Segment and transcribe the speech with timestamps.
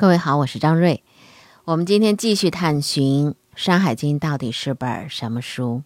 [0.00, 1.04] 各位好，我是张瑞。
[1.66, 5.82] 我们今天继续探寻《山海经》到底是本什么书。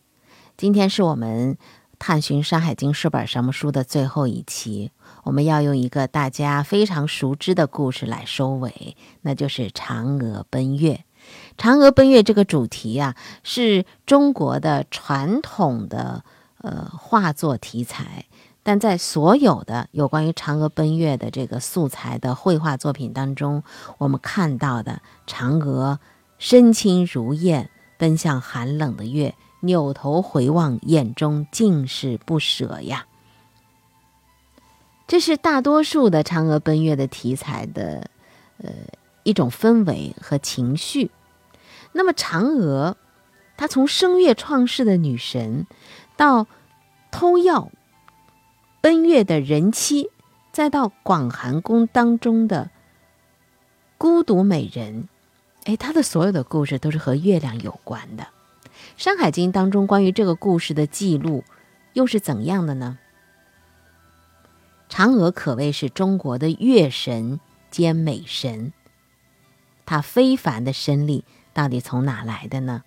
[0.56, 1.58] 今天是我们
[1.98, 4.92] 探寻《山海经》是本什么书的最后一期。
[5.24, 11.04] 我们要用一个大家非常熟知的故事来收尾，那就是嫦娥奔月。
[11.58, 16.22] 嫦娥奔月这个主题啊，是中国的传统的
[16.58, 18.26] 呃画作题材。
[18.66, 23.62] 但在所有的有关于嫦娥奔月的这个素材的绘画作品当中，
[23.98, 26.00] 我们看到的嫦娥
[26.38, 33.06] 身轻如燕，奔向寒冷的月，扭头回望，眼中尽是不舍呀。
[35.06, 38.08] 这是大多数的嫦娥奔月的题材的
[38.56, 38.70] 呃
[39.24, 41.10] 一种氛围和情绪。
[41.92, 42.96] 那么，嫦娥
[43.58, 45.66] 她从声乐创世的女神，
[46.16, 46.46] 到
[47.12, 47.70] 偷药。
[48.84, 50.10] 奔月的人妻，
[50.52, 52.68] 再到广寒宫当中的
[53.96, 55.08] 孤独美人，
[55.64, 58.24] 哎，他的所有的故事都是和月亮有关的。
[58.98, 61.44] 《山海经》当中关于这个故事的记录
[61.94, 62.98] 又是怎样的呢？
[64.90, 68.74] 嫦娥可谓是中国的月神兼美神，
[69.86, 72.82] 她非凡的身力到底从哪来的呢？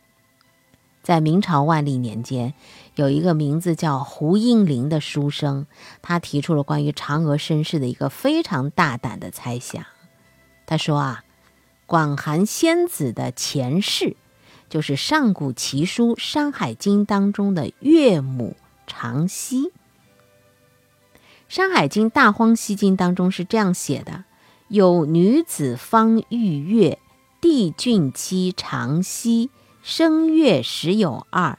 [1.01, 2.53] 在明朝万历年间，
[2.97, 5.67] 有一个名字叫胡应麟的书生，
[6.01, 9.85] 他提出了关于嫦娥身世的一个非常大胆的猜想。
[10.65, 11.23] 他说啊，
[11.85, 14.17] 广寒仙子的前世
[14.67, 19.65] 就是上古奇书《山海经》当中的岳母长溪。
[21.47, 24.25] 《山海经·大荒西经》当中是这样写的：
[24.69, 26.97] 有女子方玉月，
[27.39, 29.51] 帝俊妻长溪。
[29.83, 31.57] 声乐时有二，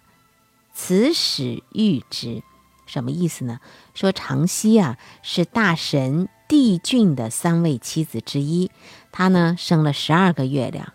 [0.81, 2.45] 此始欲之，
[2.87, 3.59] 什么意思呢？
[3.95, 8.71] 说长溪啊是大神帝俊的三位妻子之一，
[9.11, 10.93] 他呢生了十二个月亮，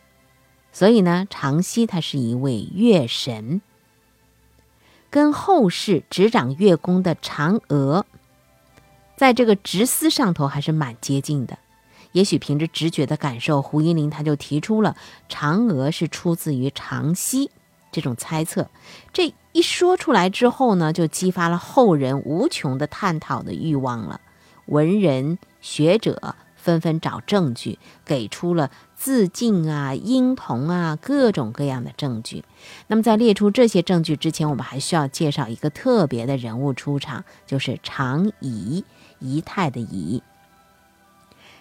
[0.72, 3.62] 所以呢长溪他是一位月神，
[5.10, 8.06] 跟后世执掌月宫的嫦娥，
[9.18, 11.60] 在这个直思上头还是蛮接近的。
[12.14, 14.96] 也许凭着直觉的感受，胡一林他就提出了
[15.28, 17.52] 嫦娥是出自于长溪
[17.94, 18.70] 这种猜测。
[19.14, 24.20] 这一说出来之后呢，就激发了后人无穷的探讨的欲望了。
[24.66, 32.44] 文人学者纷纷找证据，给出了自尽啊、婴童啊各种各样的证据。
[32.88, 38.86] 那么在列出这些证据之前，我们还需要介绍一个特别的人物出场，就是常仪，
[39.20, 40.24] 仪态的仪。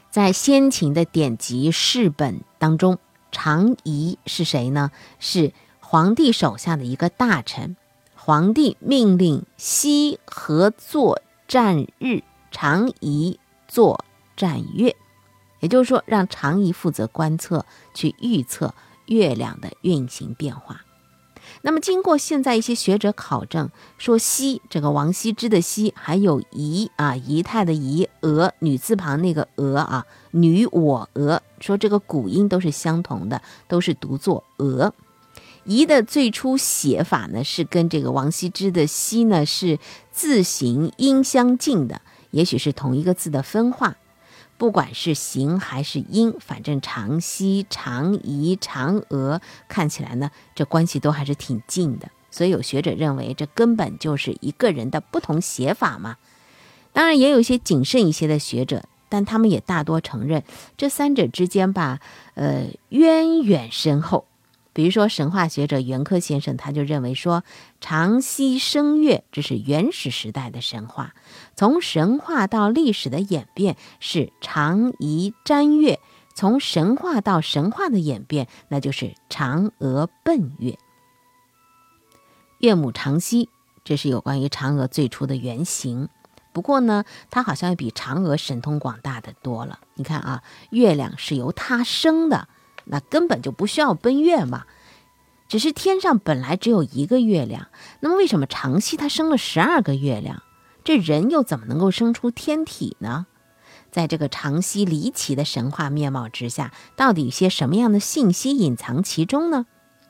[0.08, 2.98] 在先秦的典籍世本当中，
[3.32, 4.90] 常仪是谁呢？
[5.18, 5.52] 是
[5.92, 7.76] 皇帝手下的一个大臣。
[8.14, 13.38] 皇帝命令羲和作占日，常仪
[13.68, 14.02] 作
[14.34, 14.96] 占月，
[15.60, 20.80] 也就是说，让常仪负责观测，去预测月亮的运行变化。
[21.60, 34.94] 那么，经过现在一些学者考证，说羲这个王羲之的羲，还有仪啊仪态的仪，娥女字旁那个娥啊，女我娥，说这个古音都是相同的，都是读作娥。
[35.64, 39.78] 仪的最初写法呢，是跟这个王羲之的羲呢是
[40.10, 43.96] 字形音相近的，也许是同一个字的分化。
[44.58, 52.08] 不管是形还是音，反正长羲、长仪、嫦娥看起来呢，这关系都还是挺近的。
[52.30, 56.16] 所以有学者认为，这根本就是一个人的不同写法嘛。
[56.92, 60.44] 当然，也有一些谨慎一些的学者，但他们也大多承认
[60.76, 62.00] 这三者之间吧，
[62.34, 64.26] 呃，渊源深厚。
[64.74, 67.44] 比如说，神话学者袁克先生他就认为说，
[67.80, 71.14] 长溪生月这是原始时代的神话，
[71.54, 76.00] 从神话到历史的演变是长仪占月，
[76.34, 80.78] 从神话到神话的演变，那就是嫦娥奔月。
[82.58, 83.50] 岳母长溪，
[83.84, 86.08] 这是有关于嫦娥最初的原型。
[86.54, 89.80] 不过呢，它好像比嫦娥神通广大的多了。
[89.94, 92.48] 你看啊，月亮是由它生的。
[92.84, 94.64] 那根本就不需要奔月嘛，
[95.48, 97.68] 只是天上本来只有一个月亮，
[98.00, 100.42] 那么为什么长溪它生了十二个月亮？
[100.84, 103.26] 这人又怎么能够生出天体呢？
[103.90, 109.66] 在这个长溪离奇的神话面貌之下，到底一些什么样的信息隐藏其中呢？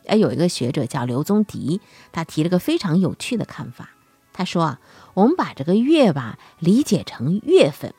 [0.06, 1.80] 哎，有一个学者叫刘宗迪，
[2.12, 3.90] 他提了个非常有趣的看法。
[4.32, 4.80] 他说啊，
[5.14, 7.92] 我们把这个月吧理解成月份。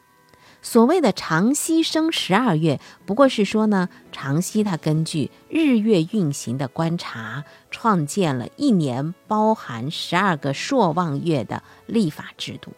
[0.66, 12.72] 所谓的长溪生十二月，不过是说呢，长溪它根据日月运行的观察，创建了一年包含十二个朔望月的历法制度。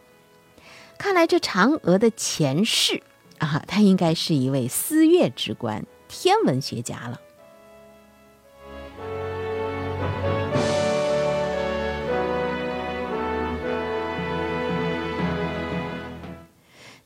[0.98, 3.04] 看来这嫦娥的前世
[3.38, 7.22] 啊，她应该是一位司月之官，天文学家了。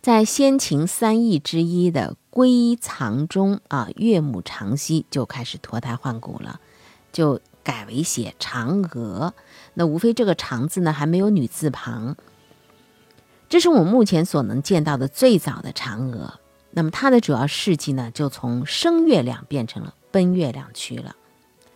[0.01, 6.61] 在先秦三艺之一的归藏中啊，岳母长息就开始脱胎换骨了，
[7.11, 9.33] 就改为写嫦娥。
[9.73, 12.15] 那无非这个“嫦”字呢，还没有女字旁。
[13.49, 16.39] 这是我目前所能见到的最早的嫦娥。
[16.71, 21.17] 那么它的主要事迹呢，就从升月亮变成了奔月亮去了。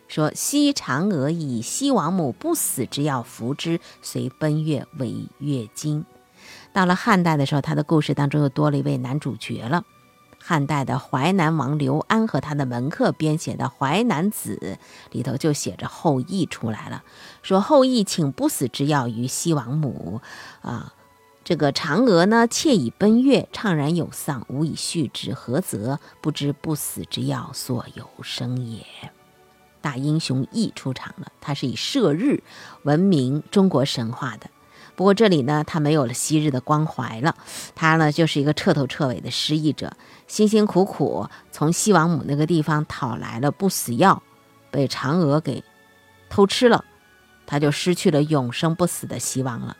[0.08, 6.06] 说西嫦娥以西王母不死之药服之，遂奔月为月经。
[6.72, 9.84] 到了汉代的时候，他的故事当中又多了一位男主角了。
[10.46, 14.60] 汉代的淮南王刘安和他的门客编写的《淮南子》
[15.14, 17.02] 里头就写着后羿出来了，
[17.44, 20.20] 说后羿请不死之药于西王母，
[20.62, 20.94] 啊，
[21.46, 25.98] 这个嫦娥呢妾已奔月，怅然有丧，无以续之，何则？
[26.20, 28.86] 不知不死之药所由生也。
[29.80, 32.44] 大英雄羿出场了，他是以射日
[32.84, 34.50] 闻名中国神话的。
[34.95, 37.36] 不过这里呢，他没有了昔日的光怀了，
[37.74, 39.94] 他呢就是一个彻头彻尾的失忆者，
[40.28, 44.22] 辛辛苦苦从西王母那个地方讨来了不死药，
[44.69, 45.63] 被嫦娥给
[46.30, 46.86] 偷吃了，
[47.45, 49.78] 他就失去了永生不死的希望了。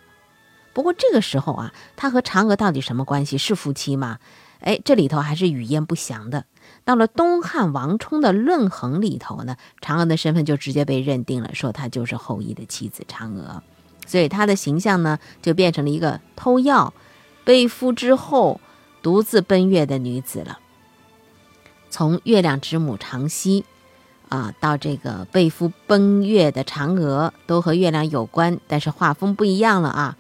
[0.74, 3.38] 不过这个时候啊，他和嫦娥到底什么关系？
[3.38, 4.18] 是夫妻吗？
[4.62, 6.46] 哎，这里头还是语焉不详的。
[6.84, 13.62] 到了东汉王充的《论衡》里头呢，嫦娥的身份就直接被认定了，说她就是后羿的妻子嫦娥。
[14.06, 16.94] 所以她的形象呢，就变成了一个偷药、
[17.44, 18.60] 背夫之后
[19.02, 20.60] 独自奔月的女子了。
[21.90, 23.66] 从月亮之母长息，
[24.30, 30.18] 啊，到这个背夫奔月的嫦娥，都和月亮有关，但是画风不一样了啊。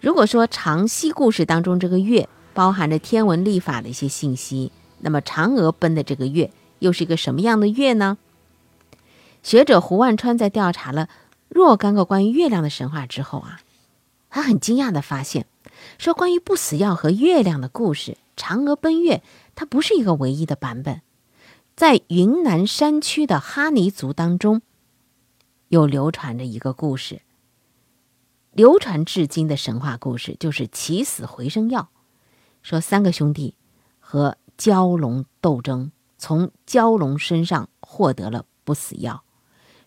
[0.00, 8.16] 如果说长息故事当中这个月包含着天文历法的一些信息，那么嫦娥奔的这个月又是一个什么样的月呢？
[9.42, 11.08] 学者胡万川在调查了。
[11.50, 13.60] 若干个关于月亮的神话之后啊，
[14.30, 15.46] 他很惊讶地发现，
[15.98, 19.22] 说关于不死药和月亮的故事，嫦娥奔月，
[19.56, 21.02] 它不是一个唯一的版本。
[21.74, 24.62] 在云南山区的哈尼族当中，
[25.68, 27.22] 有流传着一个故事，
[28.52, 31.88] 流传至今的神话故事就是起死回生药。
[32.62, 33.56] 说三个兄弟
[33.98, 39.24] 和蛟龙斗争，从蛟龙身上获得了不死药。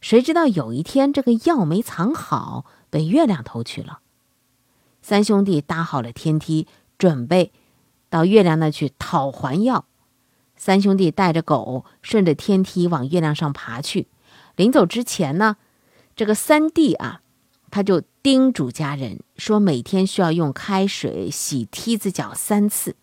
[0.04, 4.02] 谁知道有一天这个药没藏好，被月亮偷去了。
[5.02, 6.68] 三兄弟搭好了天梯，
[6.98, 7.54] 准备
[8.10, 9.86] 到月亮那去讨还药。
[10.58, 14.10] 三兄弟带着狗，顺着天梯往月亮上爬去。
[14.58, 15.56] 临走之前呢，
[16.18, 17.22] 这个三弟啊，
[17.72, 22.98] 他就叮嘱家人说，每天需要用开水洗梯子脚三次。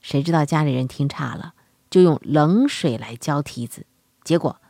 [0.00, 1.54] 谁知道家里人听差了，
[1.88, 3.86] 就用冷水来浇梯子，
[4.24, 4.60] 结果。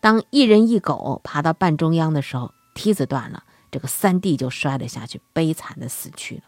[0.00, 6.42] 当一人一狗爬到半中央的时候，梯子断了，这个三弟就摔了下去，悲惨的死去了。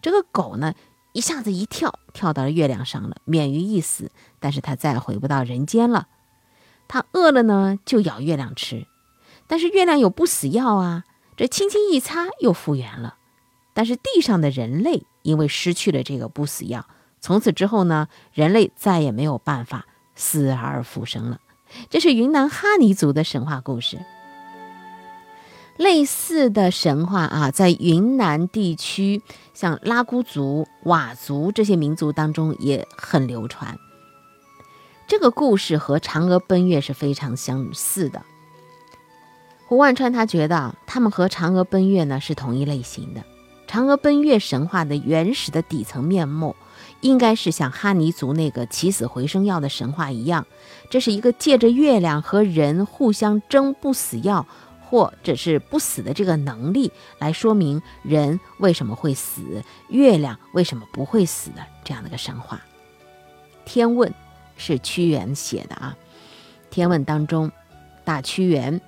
[0.00, 0.74] 这个狗呢，
[1.12, 6.08] 一下子一跳，跳到了月亮上了，免于一死，但是它再也回不到人间了。
[6.86, 8.86] 它饿了呢，就咬月亮吃，
[9.46, 11.04] 但是月亮有不死药啊，
[11.36, 13.16] 这轻轻一擦又复原了。
[13.72, 16.86] 但是地上的人类因为失去了这个不死药，
[17.20, 21.40] 从此之后呢，人类再也没有办法死而复生了。
[21.90, 23.98] 这是云南哈尼族的神话故事。
[25.76, 29.22] 类似的神话啊，在云南地区，
[29.54, 33.76] 像拉祜族、佤族这些民族当中也很流传。
[35.08, 38.22] 这个故事和嫦娥奔月是非常相似的。
[39.66, 43.24] 胡万川他觉得，他们和嫦娥奔月呢是同一类型的。
[43.66, 46.54] 嫦娥奔月神话的原始的底层面目。
[47.04, 50.46] 应该是像哈尼族那个起死回生药的神话一样，
[50.88, 54.46] 这是一个借着月亮和人互相争不死药，
[54.80, 62.56] 或者是不死的这个能力，来说明人为什么会死，月亮为什么不会死的这样的一个神话。
[63.66, 64.08] 《天问》
[64.56, 65.94] 是屈原写的啊，
[66.74, 67.52] 《天问》当中，
[68.02, 68.80] 大屈原，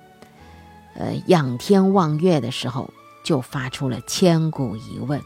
[0.95, 2.91] 呃，仰天望月的时候，
[3.23, 5.21] 就发出了千古疑问：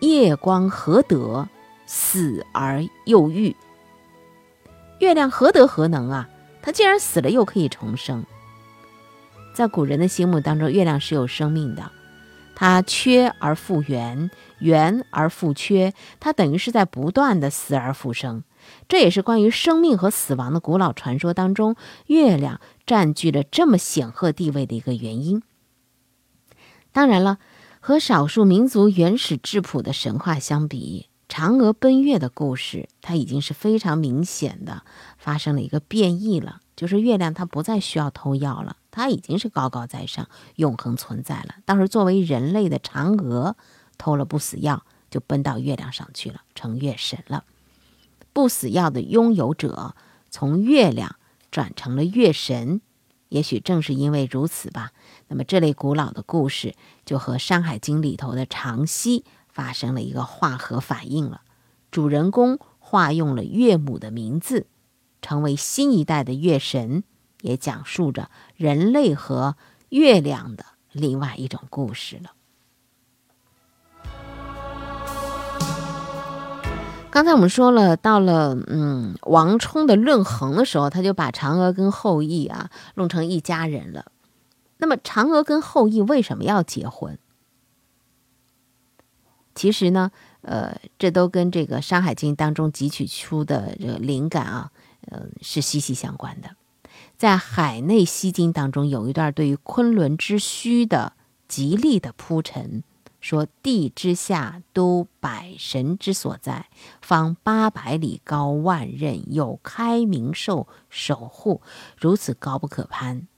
[0.00, 1.48] 夜光何得？
[1.86, 3.54] 死而又愈，
[5.00, 6.28] 月亮何德何能啊？
[6.62, 8.24] 它既然死了，又可以重生。
[9.54, 11.90] 在古人的心目当中，月亮是有生命的，
[12.54, 18.44] 它缺而复圆，圆而复缺，它等于是在不断的死而复生。
[18.88, 21.76] 这也是关于生命和死亡的古老传说当中，
[22.06, 25.42] 月亮占据了这么显赫地位的一个原因。
[26.92, 27.38] 当然了。
[27.86, 34.82] 和少数民族原始质朴的神话相比，嫦娥奔月的故事，它已经是非常明显的
[35.16, 41.56] 发生了一个变异了，就是月亮它不再需要偷药了，它已经是高高在上、永恒存在了。
[41.64, 43.56] 当时作为人类的嫦娥，
[43.96, 47.44] 偷了不死药，就奔到月亮上去了，成月神了。
[48.32, 49.94] 不死药的拥有者
[50.30, 51.16] 从月亮
[51.50, 52.80] 转成了月神，
[53.30, 54.92] 也许正是因为如此吧。
[55.28, 56.74] 那么这类古老的故事
[57.06, 59.24] 就和《山海经》里头的长溪。
[59.54, 61.42] 发生了一个化合反应了，
[61.92, 64.66] 主人公化用了岳母的名字，
[65.22, 67.04] 成为新一代的月神，
[67.40, 69.54] 也讲述着人类和
[69.90, 72.32] 月亮的另外一种故事了。
[77.12, 84.06] 刚才我们说了，到了嗯王充的论衡的时候，他就把嫦娥跟后羿啊弄成一家人了。
[84.78, 87.16] 那么嫦娥跟后羿为什么要结婚？
[89.54, 90.10] 其实呢，
[90.42, 94.70] 呃，这都跟这个《山海经》当中汲取出的这个灵感啊，
[95.08, 96.50] 呃，是息息相关的。
[97.16, 101.12] 在《海内西经》当中，有一段对于昆仑之虚的
[101.46, 102.82] 极力的铺陈，
[103.20, 106.68] 说地之下都百神之所在，
[107.00, 111.62] 方八百里高万仞，有开明兽守护，
[111.96, 113.28] 如此高不可攀，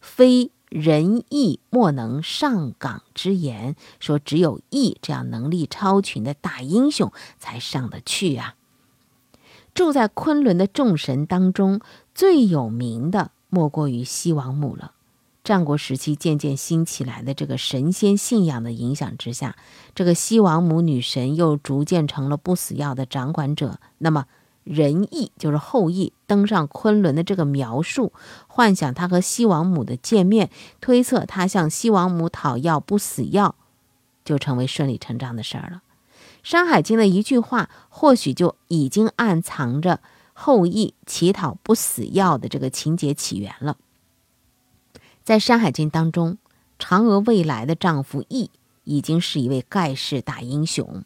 [0.00, 0.50] 非。
[0.70, 8.54] 仁义莫能上岗之言，说只有义这样能力超群的大英雄才上得去啊！
[9.74, 11.80] 住在昆仑的众神当中，
[12.14, 14.92] 最有名的莫过于西王母了。
[15.42, 19.56] 战国时期渐渐兴起来的这个神仙信仰的影响之下，
[19.94, 23.80] 这个西王母女神又逐渐成了不死药的掌管者。
[23.98, 24.26] 那么，
[24.64, 28.12] 仁义就是后羿登上昆仑的这个描述，
[28.46, 30.50] 幻想他和西王母的见面，
[30.80, 33.54] 推测他向西王母讨要不死药，
[34.24, 35.82] 就成为顺理成章的事儿了。
[36.42, 40.00] 《山海经》的一句话，或许就已经暗藏着
[40.32, 43.76] 后羿乞讨不死药的这个情节起源了。
[45.22, 46.38] 在《山海经》当中，
[46.78, 48.50] 嫦娥未来的丈夫羿
[48.84, 51.04] 已经是一位盖世大英雄。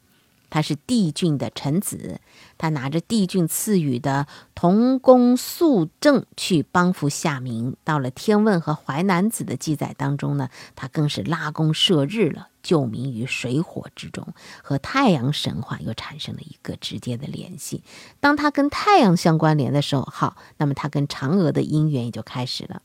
[0.54, 2.20] 他是帝俊的臣子，
[2.56, 7.75] 他拿着帝俊赐予的铜弓素正去帮扶夏民。
[7.82, 14.28] 到了《天问》和《淮南子》的记载当中呢，他更是拉弓射日了，救民于水火之中，
[14.62, 17.82] 和太阳神话又产生了一个直接的联系。
[18.20, 22.80] 当他跟太阳相关联的时候，好，那么他跟嫦娥的姻缘也就开始了。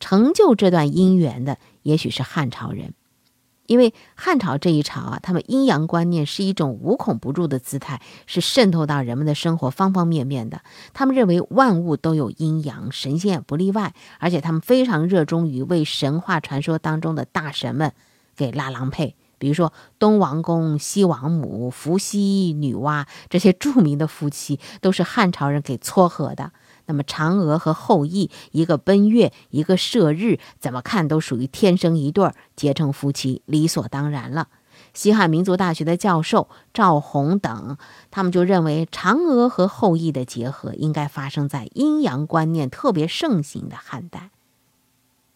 [0.00, 2.94] 成就这段姻缘的，也许是汉朝人。
[3.66, 10.62] 因为汉朝这一朝啊，他们阴阳观念是一种无孔不入的姿态，是渗透到人们的生活方方面面的。
[10.92, 13.94] 他们认为万物都有阴阳，神仙也不例外。
[14.18, 17.92] 而且他们非常热衷于为神话传说当中的大神们
[18.36, 26.52] 给拉郎配，比如说东王公、西王母、伏羲、女娲这些著名的夫妻，都是汉朝人给撮合的。
[26.86, 34.48] 那么嫦娥和后羿，一个奔月，一个射日，怎么看都属于天生一对儿，结成夫妻理所当然了。
[34.94, 37.78] 西汉民族大学的教授赵宏等，
[38.10, 44.30] 他们就认为嫦娥和后羿的结合应该发生在阴阳观念特别盛行的汉代。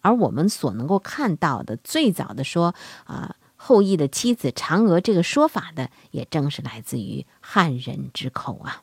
[0.03, 2.75] 而我们所能够看到的最早的说
[3.05, 8.83] 啊后羿的妻子嫦娥这个说法的，也正是来自于汉人之口啊。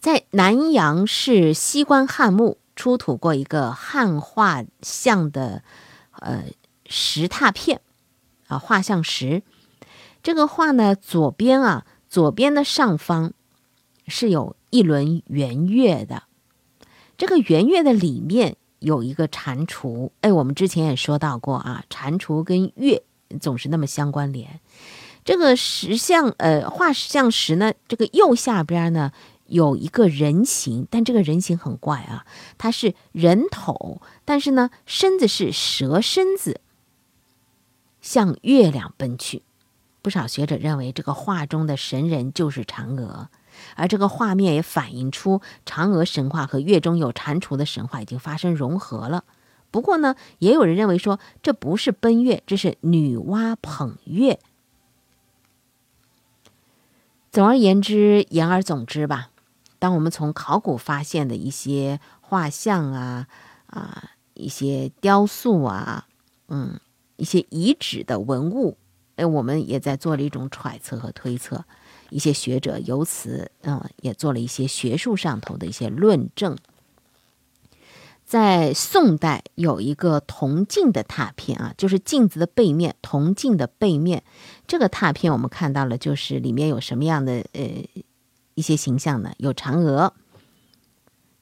[0.00, 5.62] 在南阳市西关汉墓出土过一个汉画像的，
[6.20, 6.44] 呃，
[6.84, 7.80] 石拓片，
[8.46, 9.42] 啊，画像石。
[10.22, 13.32] 这个画呢，左边啊，左边的上方
[14.06, 16.24] 是有一轮圆月的。
[17.16, 20.10] 这个圆月的里面有一个蟾蜍。
[20.20, 23.02] 哎，我们之前也说到过啊，蟾蜍跟月
[23.40, 24.60] 总是那么相关联。
[25.24, 29.10] 这个石像，呃，画像石呢，这个右下边呢。
[29.48, 32.26] 有一个人形，但这个人形很怪啊，
[32.58, 36.60] 它是人头，但是呢，身子是蛇身子，
[38.00, 39.42] 向月亮奔去。
[40.02, 43.28] 不少学者认为，这个画中的神人就是嫦娥，
[43.74, 49.24] 而这个画面也反映出嫦娥神话和月中有蟾蜍的神话已经发生融合了。
[49.72, 54.38] 不过呢，也有人认为说，这不是奔月，这是女娲捧月。
[57.32, 59.30] 总而言之，言而总之吧。
[59.86, 63.28] 当我们从考古发现的一些画像啊
[63.68, 66.08] 啊，一些雕塑啊，
[66.48, 66.80] 嗯，
[67.14, 68.76] 一些遗址的文物，
[69.14, 71.64] 哎，我们也在做了一种揣测和推测。
[72.10, 76.56] 一些学者由此，嗯，也做了一些学术上头的一些论证。
[78.24, 84.24] 在宋代有一个铜镜的拓片啊，就是镜子的背面，铜镜的背面。
[84.66, 87.62] 这个拓片我们看到了，就是里面有什么样的呃
[88.56, 89.32] 一些形象呢？
[89.38, 90.12] 有嫦娥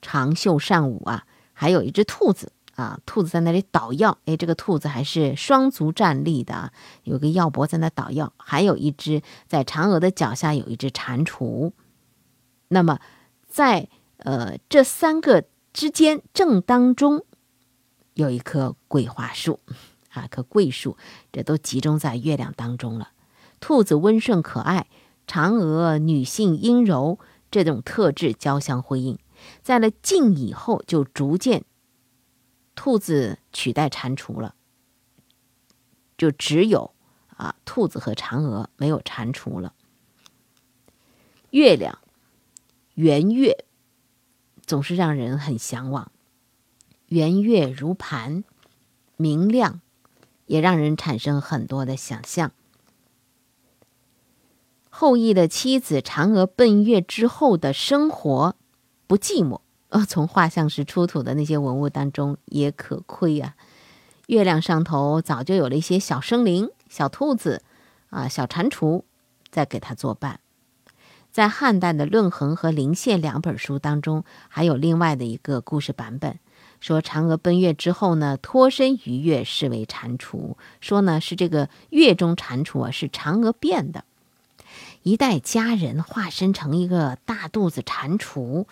[0.02, 4.18] 长袖善舞啊，还有一只兔子啊，兔子在那里捣药。
[4.26, 6.72] 哎，这个兔子还是双足站立的啊，
[7.04, 8.34] 有个药伯在那捣药。
[8.36, 11.72] 还有一只在嫦娥的脚下有一只蟾蜍。
[12.68, 12.98] 那么
[13.48, 15.46] 在呃这三个。
[15.74, 17.24] 之间正当中
[18.12, 19.58] 有一棵桂花树，
[20.10, 20.96] 啊，棵桂树，
[21.32, 23.08] 这都集中在月亮当中了。
[23.58, 24.86] 兔子温顺可爱，
[25.26, 27.18] 嫦娥女性阴柔，
[27.50, 29.18] 这种特质交相辉映。
[29.62, 31.64] 在了晋以后，就逐渐
[32.74, 34.54] 兔子取代蟾蜍了，
[36.16, 36.94] 就只有
[37.36, 39.74] 啊兔子和嫦娥，没有蟾蜍了。
[41.50, 41.98] 月亮，
[42.94, 43.64] 圆月。
[44.66, 46.10] 总是让人很向往，
[47.08, 48.44] 圆月如盘，
[49.18, 49.82] 明亮，
[50.46, 52.52] 也让人产生很多的想象。
[54.96, 58.54] 后羿的妻子嫦娥奔月之后的生活
[59.08, 63.56] 不寂寞，呃，从画像石出土的那些文物当中也可窥啊。
[64.28, 67.64] 月亮上头早就有了一些小生灵、小兔子
[68.10, 69.02] 啊、小蟾蜍
[69.50, 70.38] 在给他作伴。
[71.32, 76.38] 在汉代的《论衡》和《临县》两本书当中，还有另外的一个故事版本，
[76.78, 80.54] 说嫦娥奔月之后呢，脱身于月，视为蟾蜍。
[80.80, 84.04] 说呢是这个月中蟾蜍啊，是嫦娥变的。
[85.04, 88.66] 一代佳人化身成一个大肚子蟾蜍，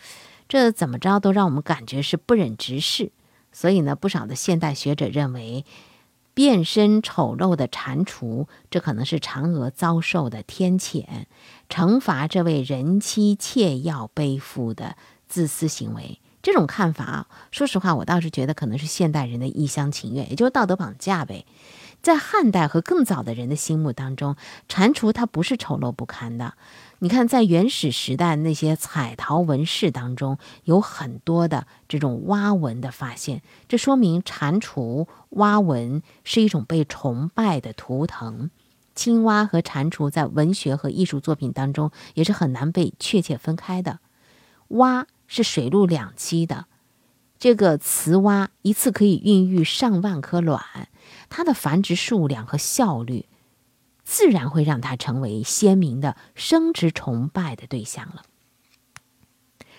[0.48, 3.12] 这怎么着都让我们感觉是不忍直视。
[3.52, 5.64] 所以呢，不少的现代学者认为。
[6.34, 11.04] 变身丑陋的蟾蜍，这可能是嫦娥遭受的天谴，
[11.68, 14.96] 惩罚这位人妻妾要背负的
[15.28, 16.20] 自私行为。
[16.40, 21.44] 这种看法，说实话，我倒是觉得可能是现代人的一厢情愿，也就是道德绑架呗。
[22.02, 24.36] 在汉代和更早的人的心目当中，
[24.68, 26.54] 蟾蜍它不是丑陋不堪的。
[26.98, 38.50] 你看，在原始时代那些彩陶纹饰当中，有很多的这种蛙纹的发现，这说明蟾蜍蛙纹是一种被崇拜的图腾。
[38.94, 44.00] 青蛙和蟾蜍在文学和艺术作品当中也是很难被确切分开的。
[44.68, 46.66] 蛙是水陆两栖的，
[47.42, 50.62] 这个雌蛙一次可以孕育上万颗卵，
[51.28, 53.26] 它的繁殖数量和效率。
[54.04, 58.22] 自然会让它成为鲜明的生殖崇拜的对象了。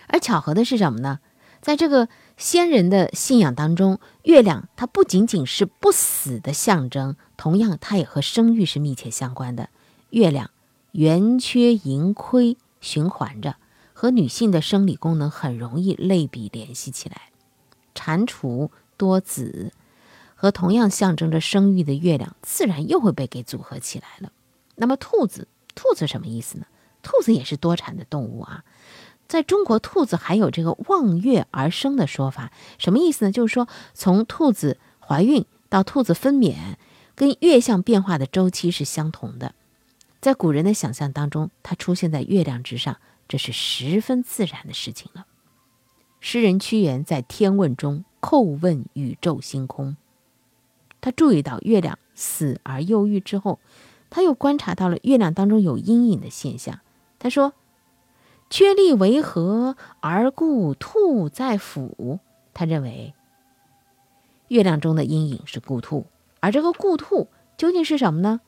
[0.08, 1.22] 而巧合的是什么呢？
[1.62, 9.70] 在这个先人的信仰当中，月亮它不仅仅是不死的象征，同样它也和生育是密切相关的。
[10.10, 10.52] 月亮
[10.92, 13.56] 圆缺盈亏循环着，
[13.94, 17.30] 和女性的生理功能很容易类比联系起来。
[17.94, 19.72] 蟾蜍多子。
[20.36, 24.34] 和同样象征着生育的月亮，自然又会被给组合起来了。
[24.76, 26.66] 那么兔子，兔子什么意思呢？
[27.02, 28.66] 兔子也是多产的动物啊。
[29.26, 33.32] 在中国，兔子还有这个望月而生的说法，什么意思呢？
[33.32, 36.76] 就是说，从兔子怀孕到兔子分娩，
[37.16, 39.56] 跟月相变化的周期是相同的。
[40.20, 42.98] 在古人的想象当中，它出现在月亮之上，
[43.30, 45.26] 这是十分自然的事情了。
[46.26, 49.98] 诗人屈原在《天问》中叩问宇宙星空。
[51.02, 53.60] 他注意到月亮死而又愈之后，
[54.10, 56.80] 他又观察到了月亮当中有阴影的现象。
[57.20, 57.52] 他说
[58.50, 62.22] ：“缺力为何而故兔在腹？”
[62.56, 63.14] 他认为
[64.48, 66.06] 月亮中的阴影是故兔，
[66.40, 68.40] 而这个故兔究竟是什么呢？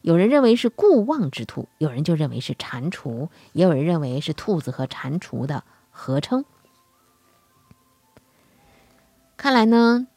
[0.00, 6.46] 有人认为是故望之兔，有人就认为是蟾蜍，也有人认为是兔子和蟾蜍的合称。
[9.38, 10.08] 看来呢。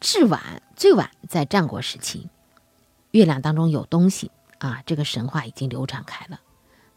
[0.00, 2.28] 至晚最晚在战国时期，
[3.12, 4.82] 月亮当中有东西啊！
[4.84, 6.40] 这个神话已经流传开了，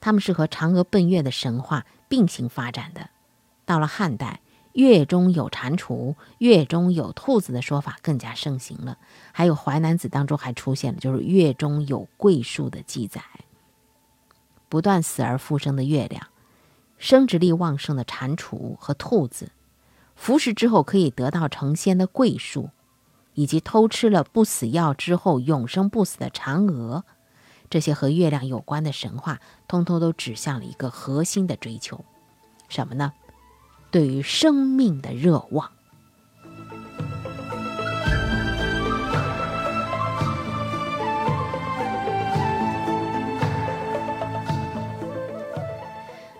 [0.01, 3.11] 他们是和嫦娥奔月的神话并行发展的。
[3.65, 4.41] 到了汉代，
[4.73, 8.97] 月中有蟾蜍、月中有兔子的说法更加盛行了。
[9.31, 13.21] 还有《淮南子》当中还出现了就是月中有桂树的记载。
[14.67, 16.27] 不断死而复生的月亮，
[16.97, 19.51] 生殖力旺盛的蟾蜍和兔子，
[20.19, 22.69] 服食之后可以得到成仙的桂树。
[23.35, 27.05] 以及偷吃了不死药之后永生不死的嫦娥，
[27.69, 32.03] 这些和月亮有关的神话，通通都指向了一个核心的追求，
[32.67, 33.13] 什么呢？
[33.91, 35.71] 对于生命的热望。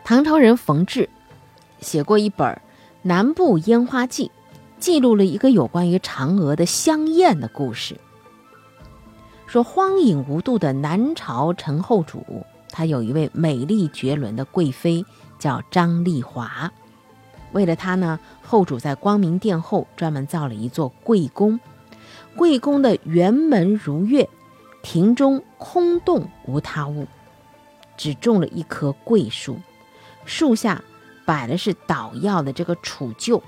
[0.04, 1.10] 唐朝人冯至
[1.80, 2.46] 写过一本
[3.02, 4.26] 《南部烟花记》。
[4.80, 8.00] 记录了一个有关于嫦娥的香艳的故事。
[9.46, 15.04] 说荒淫无度的南朝陈后主，他有一位美丽绝伦的贵妃，
[15.38, 16.72] 叫张丽华。
[17.52, 21.60] 为了她呢，后主在光明殿后专门造了一座贵宫。
[22.38, 24.30] 贵宫的园门如月，
[24.82, 27.06] 庭中空洞无他物，
[27.98, 29.58] 只种了一棵桂树，
[30.24, 30.82] 树下
[31.30, 33.40] 摆的是捣药的这个杵臼。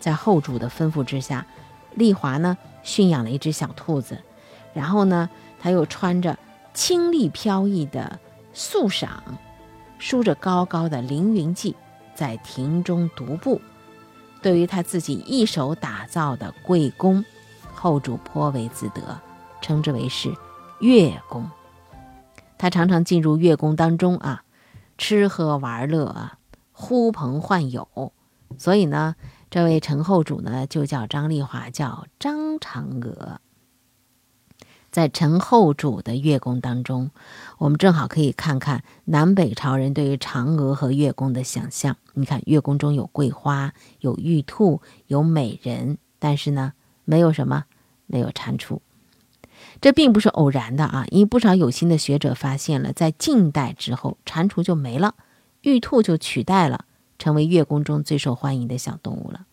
[0.00, 1.44] 在后主的吩咐之下，
[1.94, 4.18] 丽华呢驯养了一只小兔子。
[4.72, 5.28] 然后呢，
[5.60, 6.38] 他又穿着
[6.72, 8.18] 清丽飘逸的
[8.54, 9.08] 素裳，
[9.98, 11.74] 梳着高高的凌云髻，
[12.14, 13.60] 在庭中独步。
[14.40, 17.22] 对于他自己一手打造的贵宫，
[17.74, 19.20] 后主颇为自得，
[19.60, 20.32] 称之为是
[20.80, 21.50] 月宫。
[22.56, 24.44] 他常常进入月宫当中啊，
[24.96, 26.37] 吃喝玩乐啊，
[26.80, 28.12] 呼朋唤友。
[28.56, 29.16] 所以呢，
[29.50, 33.40] 这位陈后主呢，就叫张丽华，叫张嫦娥。
[34.92, 37.10] 在陈后主的月宫当中，
[37.58, 41.96] 我们正好可以看看南北朝人对于嫦娥和月宫的想象。
[42.14, 47.64] 你看，月宫中有桂花，有玉兔，有美人，但是呢，没有什么，
[48.06, 48.78] 没有蟾蜍。
[49.80, 55.16] 这并不是偶然的啊，因为不少有心的学者发现了，在晋代之后，蟾蜍就没了，
[55.62, 56.84] 玉兔就取代了，
[57.18, 59.46] 成为月宫中最受欢迎的小动物了。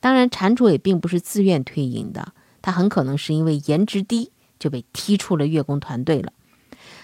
[0.00, 2.34] 当然，蟾蜍也并不是自愿退隐的。
[2.60, 6.32] 它很可能是因为颜值低就被踢出了月宫团队了。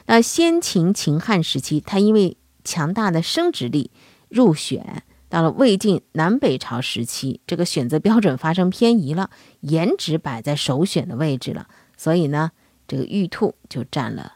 [0.06, 3.90] 那先秦秦汉时期，它因为强大的生殖力
[4.28, 5.02] 入选。
[5.28, 12.50] 到了魏晋南北朝时期，这个选择标准发生偏移了，颜值摆在首选的位置了，所以呢，
[12.88, 14.34] 这个玉兔就占了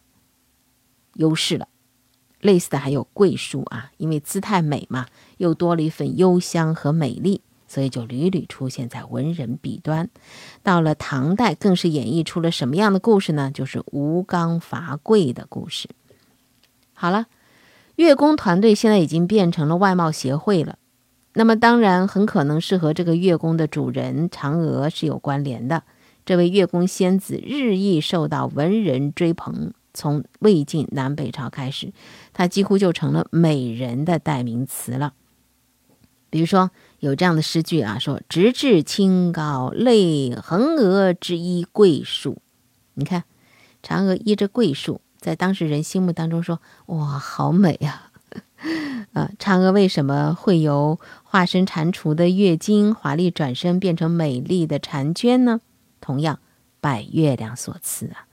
[1.14, 1.66] 优势了。
[2.44, 5.07] 类似的还有桂树啊，因为姿态美嘛，
[5.38, 7.40] 又多了一份幽香和美丽。
[7.66, 10.09] 所以就屡屡出现在文人笔端，
[10.62, 13.50] 到了唐代，更是演绎出了什么样的故事呢？
[13.52, 15.88] 就是吴刚伐桂的故事。
[16.92, 17.26] 好了，
[17.96, 20.78] 月宫团队现在已经变成了外贸协会了，
[21.33, 25.83] 那么当然很可能是和这个月宫的主人嫦娥是有关联的。
[26.24, 31.94] 这位月宫仙子日益受到文人追捧，从魏晋南北朝开始，
[32.35, 35.14] 她几乎就成了美人的代名词了。
[36.28, 36.70] 比如说。
[37.00, 42.40] 有这样的诗句啊，说“直至清高泪横娥之依桂树”，
[42.94, 43.24] 你看，
[43.83, 48.11] 嫦娥依着桂树，在当时人心目当中说：“哇，好美呀！”
[49.12, 55.61] 啊，嫦娥为什么会由化身蟾蜍的月经华丽转身变成美丽的婵娟呢？
[56.00, 56.40] 同样，
[56.80, 58.24] 拜月亮所赐啊，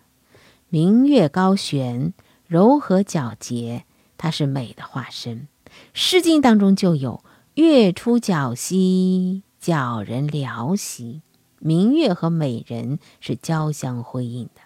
[0.74, 2.14] 明月高悬，
[2.48, 3.84] 柔和皎洁，
[4.18, 5.50] 它是美的化身。
[5.92, 7.26] 《诗经》当中就有。
[7.56, 11.24] 月出皎兮，皎人寥兮。
[11.60, 14.62] 明月和美人是交相辉映的。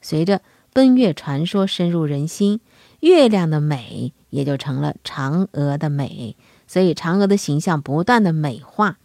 [0.00, 0.40] 随着
[0.72, 2.60] 奔月传说深入人心，
[3.00, 8.96] 月亮的美也就成了嫦娥的美，所以嫦娥的形象不断的美化。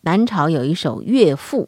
[0.00, 1.66] 南朝有一首《乐赋》，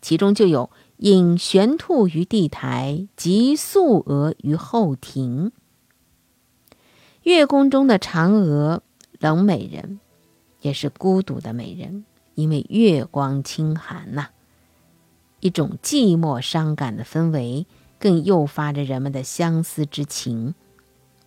[0.00, 5.52] 其中就有“引玄兔于地台，及素娥于后庭”。
[7.24, 8.82] 月宫中的嫦娥。
[9.18, 9.98] 冷美人，
[10.60, 12.04] 也是孤独的美人，
[12.34, 14.26] 因为月光清寒呐，
[15.40, 17.66] 一种寂寞伤感的氛围，
[17.98, 20.54] 更诱发着人们的相思之情。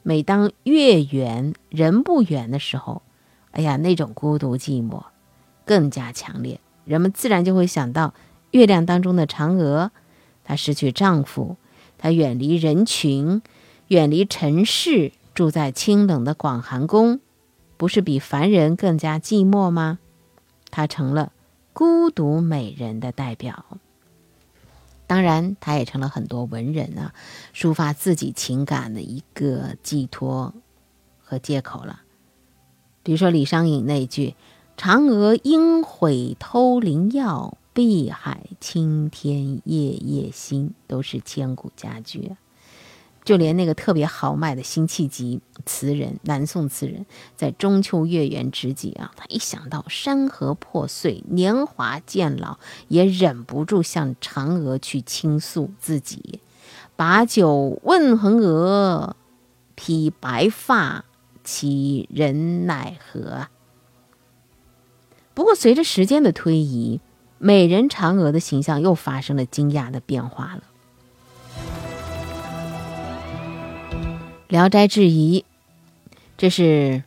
[0.04, 3.02] 每当月圆人不圆的时候，
[3.50, 5.06] 哎呀，那种孤独寂寞
[5.66, 8.14] 更加强烈，人们自然就会想到
[8.52, 9.92] 月亮当中的嫦娥，
[10.44, 11.58] 她失去丈夫，
[11.98, 13.42] 她远离人群，
[13.88, 17.20] 远离尘世，住在清冷的广寒宫。
[17.78, 20.00] 不是比凡人更加寂寞吗？
[20.70, 21.32] 她成了
[21.72, 23.66] 孤独美人的代表。
[25.08, 27.14] 当然，她也成了很多文人啊
[27.56, 30.54] 抒发自己情感的一个寄托
[31.24, 32.02] 和借口了。
[33.02, 34.36] 比如说李商隐那句
[34.78, 42.36] “嫦娥应悔偷灵药，碧海青天夜夜心”，都是千古佳句。
[43.24, 47.06] 就连那个特别豪迈的辛弃疾词人，南宋词人，
[47.38, 56.42] 在中秋月圆之际啊，他一想到山河破碎、年华渐老，也忍不住向嫦娥去倾诉自己
[56.98, 59.16] ：“把酒问衡娥，
[59.76, 61.06] 披白发，
[61.46, 63.48] 其人奈何？”
[65.34, 67.00] 不过，随着时间的推移，
[67.40, 70.62] 美人嫦娥的形象又发生了惊讶的变化了。
[74.52, 75.42] 《聊斋志异》，
[76.38, 77.04] 这是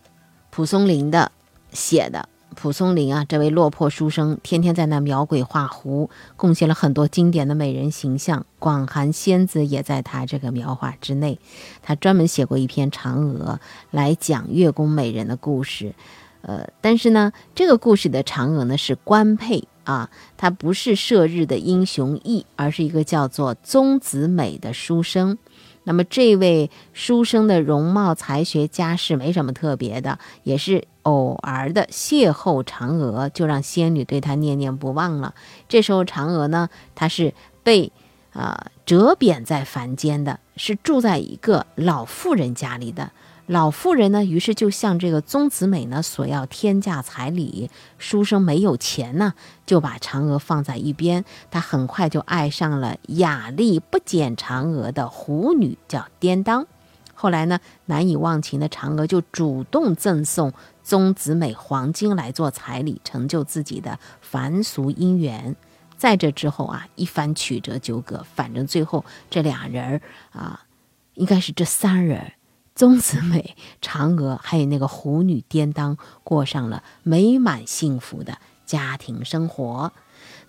[0.51, 1.33] 蒲松龄的
[1.73, 8.47] 写的蒲松龄啊，这位落魄书生，天天在那描鬼画狐，贡献了很多经典的美人形象。
[8.59, 11.39] 广寒仙子也在他这个描画之内。
[11.83, 13.59] 他专门写过一篇《嫦娥》，
[13.91, 15.95] 来讲月宫美人的故事。
[16.43, 25.39] 呃，但是呢，这个故事的嫦娥呢是官配啊，他不是射日的英雄义，而是一个叫做宗子美的书生。
[25.85, 35.35] 那么这位书生的容貌、才学、家世没什么特别的，也是偶尔的邂逅嫦娥，就让仙女对他念念不忘了。
[35.69, 37.91] 这时候嫦娥呢，她是被
[38.33, 43.11] 啊折贬在凡间的，是住在一个老妇人家里的。
[43.47, 47.71] 老妇人呢，于是就向这个宗子美呢索要天价彩礼。
[47.99, 49.35] 书生没有钱呢，
[49.67, 51.25] 就把嫦娥放在一边。
[51.51, 56.67] 他很快就爱上了雅丽不减嫦娥的狐女，叫颠当。
[57.15, 60.53] 后来呢，难以忘情的嫦娥就主动赠送
[60.83, 65.55] 宗子美黄金来做彩礼，成就自己的凡俗姻缘。
[65.97, 70.01] 在这之后啊，一番曲折纠葛，反正最后这俩人儿
[70.33, 70.65] 啊，
[71.15, 72.33] 应该是这三人。
[72.85, 79.93] 宗子美、嫦娥，还有那个狐女颠当，过上了美满幸福的家庭生活。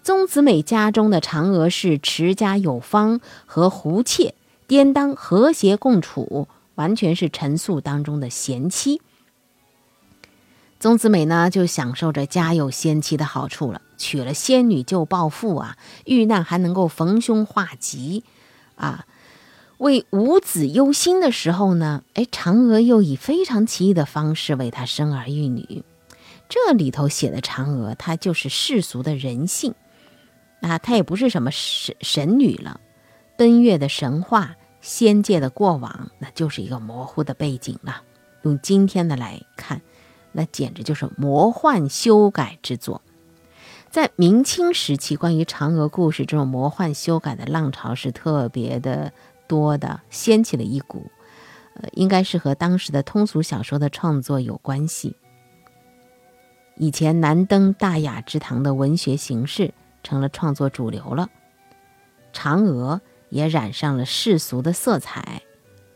[0.01, 4.33] 宗子美家中的嫦娥是持家有方，和狐妾
[4.65, 8.99] 颠当和谐共处，完全是陈宿当中的贤妻。
[10.79, 18.23] 宗子美呢，就享受着家有仙妻的好处了，娶了仙女就暴富啊，遇难还能够逢凶化吉
[18.75, 19.05] 啊。
[19.79, 25.83] 为五子忧心的时候呢，哎，嫦娥又以非常奇异的方式为他生儿育女。
[26.47, 29.73] 这里头写的嫦娥，她就是世俗的人性，
[30.61, 32.79] 啊，她也不是什么神神女了。
[33.35, 38.03] 奔月的神话、仙界的过往，那就是一个模糊的背景了。
[38.43, 39.81] 用今天的来看，
[40.31, 43.01] 那简直就是魔幻修改之作。
[43.89, 49.11] 在明清时期，关于嫦娥故事这种魔幻修改的浪潮是特别的。
[49.47, 51.09] 多的掀起了一股，
[51.75, 55.15] 呃，应该是和当时的通俗小说的创作有关系。
[56.75, 61.29] 以前难登大雅之堂的文学形式成了创作主流了，
[62.33, 65.43] 嫦娥也染上了世俗的色彩，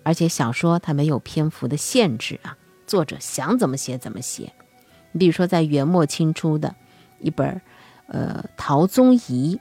[0.04, 4.54] 而且小说它没有篇幅的限制啊，作者想怎么写怎么写。
[5.12, 6.76] 你比如说，在元末清初的
[7.20, 7.60] 一本，
[8.08, 9.60] 呃，陶宗仪。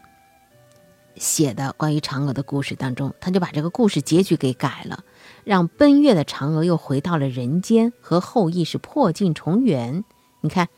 [1.16, 5.05] 写的关于嫦娥的故事当中，他就把这个故事结局给改了，
[5.44, 10.05] 让奔月的嫦娥又回到了人间，和后羿是破镜重圆。
[10.42, 10.68] 你看，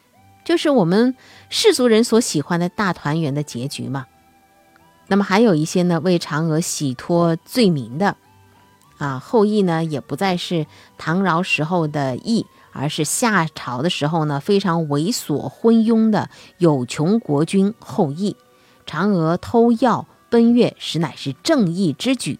[0.44, 1.16] 就是我们
[1.50, 4.06] 世俗人所喜欢的大团圆的结局嘛。
[5.08, 8.16] 那么还有一些呢，为嫦娥洗脱罪名的
[8.98, 10.66] 啊，后羿呢也不再是
[10.98, 18.36] 唐尧时候的羿，而是夏朝的时候呢非常猥琐昏庸的有穷国君后羿。
[18.86, 20.06] 嫦娥偷药。
[20.30, 22.38] 奔月实乃是正义之举，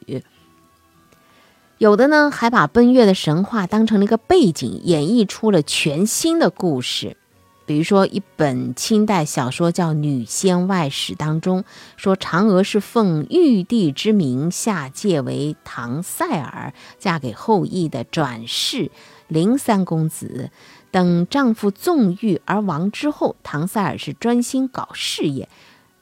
[1.79, 7.17] 有的呢还把奔月的神话当成了一个背景，演绎出了全新的故事。
[7.65, 11.65] 比如说，一本清代小说叫《女仙外史》当中
[11.99, 18.91] 说，嫦娥是奉玉帝之名下界为唐赛尔，嫁给后羿的转世
[19.29, 20.51] 灵三公子。
[20.91, 25.47] 等丈夫纵欲而亡之后，唐赛尔是专心搞事业。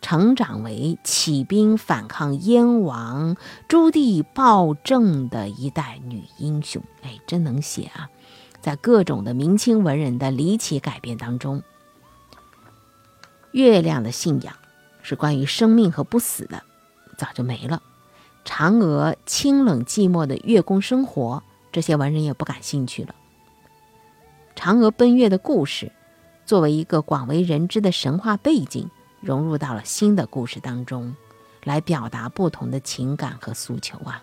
[0.00, 8.09] 成长为起兵反抗燕王朱棣暴政的一代女英雄，哎，真能写啊！
[8.61, 11.62] 在各种的明清文人的离奇改编当中，
[13.50, 14.54] 月亮的信仰
[15.02, 16.62] 是关于生命和不死的，
[17.16, 17.82] 早就没了。
[18.44, 23.14] 嫦娥清冷寂寞的月宫生活，这些文人也不感兴趣了。
[24.54, 25.90] 嫦娥奔月的故事，
[26.44, 28.88] 作为一个广为人知的神话背景。
[29.26, 31.16] 融入到了新的故事当中，
[31.64, 34.22] 来表达不同的情感和诉求啊。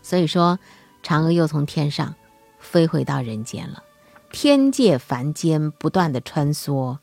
[0.00, 0.60] 所以说，
[1.02, 2.14] 嫦娥又从天上
[2.60, 3.82] 飞回到人间了。
[4.30, 6.98] 天界凡间不断的穿梭，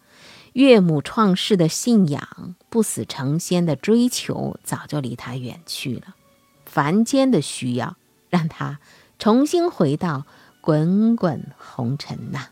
[0.53, 6.15] 岳母创世的信仰、不死成仙的追求，早就离他远去了。
[6.65, 7.97] 凡间的需要，
[8.29, 8.79] 让他
[9.19, 10.25] 重新回到
[10.61, 12.47] 滚滚红尘呐。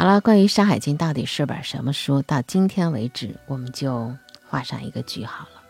[0.00, 4.10] 好了，关于《山海经》到底是本什么书，到今天为止，我们就
[4.48, 5.60] 画上一个句号了。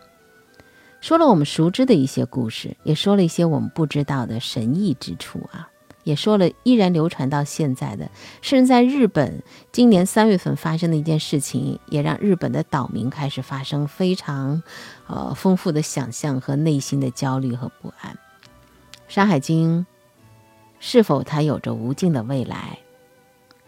[1.01, 5.67] 说了我们熟知的一些故事，也说了一些我们不知道的神异之处啊。
[6.05, 8.09] 也说了，依然流传到现在的。
[8.41, 14.63] 甚至在日本，今年三月份发生的一件事情，也让日本的岛民开始发生非常，
[15.07, 18.13] 呃，丰富的想象和内心的焦虑和不安。
[19.09, 19.79] 《山海经》
[20.79, 22.79] 是否它有着无尽的未来？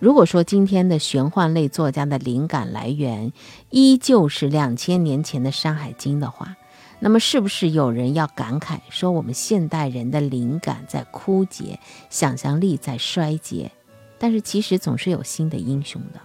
[0.03, 3.31] 如果说今天的玄幻类作家的灵感来源
[3.69, 6.57] 依旧是两千年前的《山海经》的话，
[6.99, 13.71] 那么，是不是有人要感慨说，我们现代人的灵感在枯竭，想象力在衰竭？
[14.19, 16.19] 但是，其实总是有新的英雄的，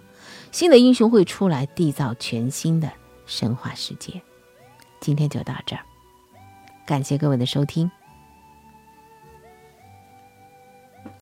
[0.50, 2.90] 新的英雄会出来缔造全新的
[3.26, 4.20] 神话世界。
[4.98, 5.82] 今天就到这儿，
[6.84, 7.88] 感谢各位的收听。